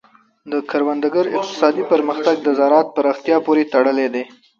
[0.51, 4.23] د کروندګر اقتصادي پرمختګ د زراعت پراختیا پورې تړلی دی.